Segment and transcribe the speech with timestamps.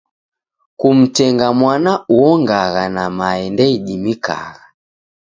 [0.79, 4.65] Kumtenga mwana uongagha na mae ndeidimikagha.